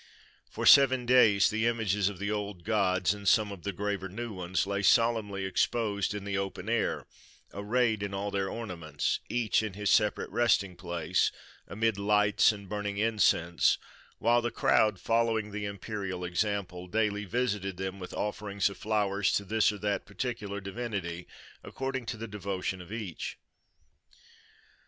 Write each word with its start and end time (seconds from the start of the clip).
For 0.49 0.65
seven 0.65 1.05
days 1.05 1.51
the 1.51 1.67
images 1.67 2.09
of 2.09 2.17
the 2.17 2.31
old 2.31 2.63
gods, 2.63 3.13
and 3.13 3.27
some 3.27 3.51
of 3.51 3.61
the 3.61 3.71
graver 3.71 4.09
new 4.09 4.33
ones, 4.33 4.65
lay 4.65 4.81
solemnly 4.81 5.45
exposed 5.45 6.15
in 6.15 6.23
the 6.23 6.39
open 6.39 6.67
air, 6.69 7.05
arrayed 7.53 8.01
in 8.01 8.11
all 8.11 8.31
their 8.31 8.49
ornaments, 8.49 9.19
each 9.29 9.61
in 9.61 9.73
his 9.73 9.91
separate 9.91 10.31
resting 10.31 10.75
place, 10.75 11.31
amid 11.67 11.99
lights 11.99 12.51
and 12.51 12.67
burning 12.67 12.97
incense, 12.97 13.77
while 14.17 14.41
the 14.41 14.49
crowd, 14.49 14.99
following 14.99 15.51
the 15.51 15.65
imperial 15.65 16.25
example, 16.25 16.87
daily 16.87 17.25
visited 17.25 17.77
them, 17.77 17.99
with 17.99 18.11
offerings 18.11 18.71
of 18.71 18.79
flowers 18.79 19.31
to 19.33 19.45
this 19.45 19.71
or 19.71 19.77
that 19.77 20.07
particular 20.07 20.59
divinity, 20.59 21.27
according 21.63 22.07
to 22.07 22.17
the 22.17 22.27
devotion 22.27 22.81
of 22.81 22.91
each. 22.91 23.37